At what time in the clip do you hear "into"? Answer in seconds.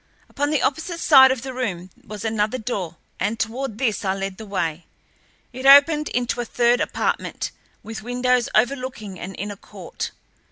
6.09-6.41